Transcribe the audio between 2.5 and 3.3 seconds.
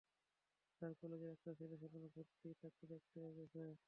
তাকে দেখতে